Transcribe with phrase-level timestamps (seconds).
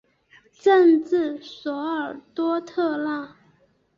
[0.59, 3.35] 镇治索尔多特纳。